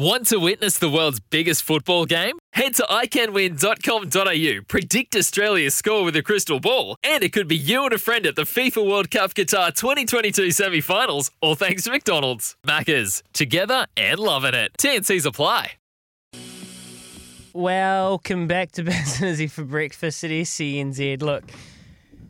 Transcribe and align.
Want 0.00 0.28
to 0.28 0.38
witness 0.38 0.78
the 0.78 0.88
world's 0.88 1.20
biggest 1.20 1.62
football 1.62 2.06
game? 2.06 2.38
Head 2.54 2.74
to 2.76 2.84
iCanWin.com.au, 2.84 4.62
predict 4.66 5.14
Australia's 5.14 5.74
score 5.74 6.04
with 6.04 6.16
a 6.16 6.22
crystal 6.22 6.58
ball, 6.58 6.96
and 7.04 7.22
it 7.22 7.34
could 7.34 7.46
be 7.46 7.56
you 7.58 7.84
and 7.84 7.92
a 7.92 7.98
friend 7.98 8.24
at 8.24 8.34
the 8.34 8.44
FIFA 8.44 8.88
World 8.88 9.10
Cup 9.10 9.34
Qatar 9.34 9.74
2022 9.74 10.52
semi 10.52 10.80
finals, 10.80 11.30
all 11.42 11.54
thanks 11.54 11.82
to 11.82 11.90
McDonald's. 11.90 12.56
Maccas, 12.66 13.22
together 13.34 13.86
and 13.94 14.18
loving 14.18 14.54
it. 14.54 14.72
TNC's 14.80 15.26
apply. 15.26 15.72
Welcome 17.52 18.46
back 18.46 18.72
to 18.72 18.84
Businessy 18.84 19.50
for 19.50 19.64
Breakfast 19.64 20.24
at 20.24 20.30
SCNZ. 20.30 21.20
Look, 21.20 21.44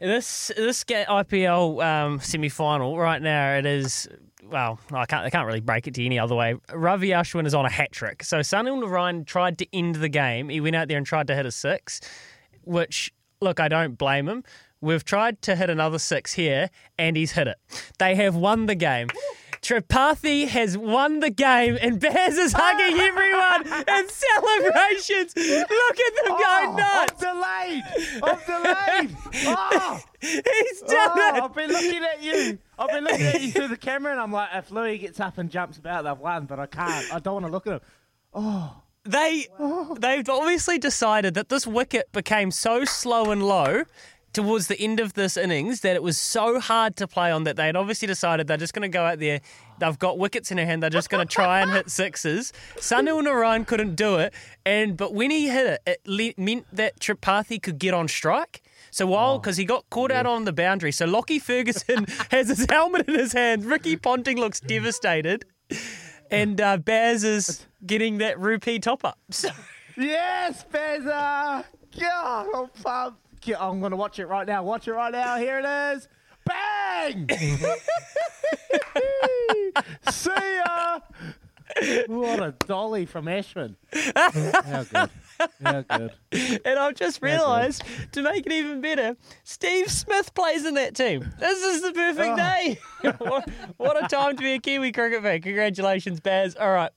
this 0.00 0.50
this 0.56 0.84
IPL 0.84 1.84
um, 1.84 2.20
semi 2.20 2.48
final 2.48 2.96
right 2.96 3.20
now 3.20 3.58
it 3.58 3.66
is 3.66 4.08
well, 4.50 4.78
I 4.92 5.06
can't 5.06 5.24
I 5.24 5.30
can't 5.30 5.46
really 5.46 5.60
break 5.60 5.86
it 5.86 5.94
to 5.94 6.00
you 6.02 6.06
any 6.06 6.18
other 6.18 6.34
way. 6.34 6.56
Ravi 6.72 7.08
Ashwin 7.08 7.46
is 7.46 7.54
on 7.54 7.66
a 7.66 7.70
hat 7.70 7.92
trick. 7.92 8.22
So 8.22 8.38
Sunil 8.38 8.82
Narine 8.82 9.26
tried 9.26 9.58
to 9.58 9.66
end 9.72 9.96
the 9.96 10.08
game. 10.08 10.48
He 10.48 10.60
went 10.60 10.76
out 10.76 10.88
there 10.88 10.96
and 10.96 11.06
tried 11.06 11.26
to 11.28 11.34
hit 11.34 11.46
a 11.46 11.50
six, 11.52 12.00
which 12.62 13.12
look, 13.40 13.60
I 13.60 13.68
don't 13.68 13.96
blame 13.96 14.28
him. 14.28 14.44
We've 14.80 15.04
tried 15.04 15.42
to 15.42 15.56
hit 15.56 15.70
another 15.70 15.98
six 15.98 16.32
here, 16.34 16.70
and 16.98 17.16
he's 17.16 17.32
hit 17.32 17.48
it. 17.48 17.56
They 17.98 18.14
have 18.14 18.36
won 18.36 18.66
the 18.66 18.76
game. 18.76 19.08
Tripathi 19.60 20.46
has 20.46 20.78
won 20.78 21.18
the 21.18 21.30
game, 21.30 21.76
and 21.80 21.98
Baz 21.98 22.38
is 22.38 22.52
hugging 22.56 22.98
everyone 23.00 23.84
celebrations. 24.56 25.34
Look 25.36 26.00
at 26.00 26.14
them 26.14 26.24
Oh, 26.26 26.38
go 26.38 26.76
nuts. 26.76 27.24
I'm 27.24 27.34
delayed. 27.34 27.84
I'm 28.22 28.38
delayed. 28.46 29.16
Oh, 29.46 30.00
He's 30.20 30.82
ah, 30.82 30.88
done 30.88 31.10
oh, 31.14 31.36
it. 31.36 31.42
I've 31.42 31.54
been 31.54 31.70
looking 31.70 32.04
at 32.04 32.22
you. 32.22 32.58
I've 32.78 32.88
been 32.90 33.04
looking 33.04 33.26
at 33.26 33.40
you 33.40 33.52
through 33.52 33.68
the 33.68 33.76
camera, 33.76 34.12
and 34.12 34.20
I'm 34.20 34.32
like, 34.32 34.50
if 34.54 34.70
Louis 34.70 34.98
gets 34.98 35.20
up 35.20 35.38
and 35.38 35.50
jumps 35.50 35.78
about, 35.78 36.04
they've 36.04 36.18
won, 36.18 36.46
but 36.46 36.58
I 36.58 36.66
can't. 36.66 37.12
I 37.12 37.18
don't 37.18 37.34
want 37.34 37.46
to 37.46 37.52
look 37.52 37.66
at 37.66 37.74
him. 37.74 37.80
Oh. 38.34 38.82
They 39.04 39.46
oh. 39.58 39.96
they've 39.98 40.28
obviously 40.28 40.78
decided 40.78 41.32
that 41.34 41.48
this 41.48 41.66
wicket 41.66 42.12
became 42.12 42.50
so 42.50 42.84
slow 42.84 43.30
and 43.30 43.42
low 43.42 43.84
towards 44.32 44.66
the 44.68 44.78
end 44.80 45.00
of 45.00 45.14
this 45.14 45.36
innings 45.36 45.80
that 45.80 45.96
it 45.96 46.02
was 46.02 46.18
so 46.18 46.60
hard 46.60 46.96
to 46.96 47.06
play 47.08 47.30
on 47.30 47.44
that 47.44 47.56
they 47.56 47.66
had 47.66 47.76
obviously 47.76 48.06
decided 48.06 48.46
they're 48.46 48.56
just 48.56 48.74
going 48.74 48.82
to 48.82 48.94
go 48.94 49.04
out 49.04 49.18
there. 49.18 49.40
They've 49.78 49.98
got 49.98 50.18
wickets 50.18 50.50
in 50.50 50.56
their 50.56 50.66
hand. 50.66 50.82
They're 50.82 50.90
just 50.90 51.08
going 51.10 51.26
to 51.26 51.32
try 51.32 51.60
and 51.60 51.70
hit 51.70 51.90
sixes. 51.90 52.52
Sunil 52.76 53.22
Narine 53.22 53.66
couldn't 53.66 53.94
do 53.94 54.16
it, 54.16 54.34
and 54.66 54.96
but 54.96 55.14
when 55.14 55.30
he 55.30 55.48
hit 55.48 55.66
it, 55.66 55.80
it 55.86 56.00
le- 56.06 56.42
meant 56.42 56.66
that 56.72 56.98
Tripathi 57.00 57.62
could 57.62 57.78
get 57.78 57.94
on 57.94 58.08
strike. 58.08 58.62
So 58.90 59.06
while 59.06 59.38
because 59.38 59.56
he 59.56 59.64
got 59.64 59.88
caught 59.90 60.10
out 60.10 60.26
on 60.26 60.44
the 60.44 60.52
boundary, 60.52 60.92
so 60.92 61.04
Lockie 61.06 61.38
Ferguson 61.38 62.06
has 62.30 62.48
his 62.48 62.66
helmet 62.68 63.08
in 63.08 63.14
his 63.14 63.32
hand. 63.32 63.64
Ricky 63.64 63.96
Ponting 63.96 64.38
looks 64.38 64.60
devastated, 64.60 65.44
and 66.30 66.60
uh, 66.60 66.76
Baz 66.78 67.22
is 67.24 67.66
getting 67.86 68.18
that 68.18 68.38
rupee 68.38 68.78
top 68.78 69.04
up. 69.04 69.18
So, 69.30 69.48
Yes, 69.96 70.64
Bezza. 70.72 71.64
God, 71.98 72.46
I'm 72.54 72.68
pumped. 72.82 73.20
I'm 73.58 73.80
going 73.80 73.90
to 73.90 73.96
watch 73.96 74.18
it 74.18 74.26
right 74.26 74.46
now. 74.46 74.62
Watch 74.62 74.88
it 74.88 74.92
right 74.92 75.12
now. 75.12 75.36
Here 75.36 75.58
it 75.58 75.96
is. 75.96 76.08
Bang! 76.44 77.28
See 80.10 80.30
ya! 80.30 81.00
What 82.06 82.40
a 82.40 82.54
dolly 82.66 83.06
from 83.06 83.26
Ashwin. 83.26 83.76
How 84.16 84.84
good. 84.84 85.10
How 85.62 85.82
good. 85.82 86.12
And 86.64 86.78
I've 86.78 86.94
just 86.94 87.22
realised 87.22 87.82
to 88.12 88.22
make 88.22 88.46
it 88.46 88.52
even 88.52 88.80
better, 88.80 89.16
Steve 89.44 89.90
Smith 89.90 90.34
plays 90.34 90.64
in 90.64 90.74
that 90.74 90.94
team. 90.94 91.30
This 91.38 91.62
is 91.62 91.82
the 91.82 91.92
perfect 91.92 92.30
oh. 92.30 92.36
day. 92.36 92.78
what, 93.18 93.48
what 93.76 94.04
a 94.04 94.08
time 94.08 94.36
to 94.36 94.42
be 94.42 94.54
a 94.54 94.58
Kiwi 94.58 94.92
cricket 94.92 95.22
fan. 95.22 95.40
Congratulations, 95.42 96.20
Baz. 96.20 96.56
All 96.56 96.72
right, 96.72 96.90